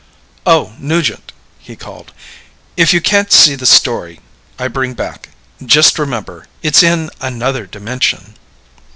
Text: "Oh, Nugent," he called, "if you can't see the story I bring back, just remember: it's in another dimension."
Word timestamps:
"Oh, 0.47 0.73
Nugent," 0.79 1.31
he 1.59 1.75
called, 1.75 2.11
"if 2.75 2.91
you 2.91 2.99
can't 3.01 3.31
see 3.31 3.53
the 3.53 3.67
story 3.67 4.19
I 4.57 4.67
bring 4.67 4.95
back, 4.95 5.29
just 5.63 5.99
remember: 5.99 6.47
it's 6.63 6.81
in 6.81 7.11
another 7.21 7.67
dimension." 7.67 8.33